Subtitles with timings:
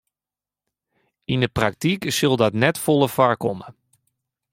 [1.33, 3.67] Yn 'e praktyk sil dat net folle foarkomme.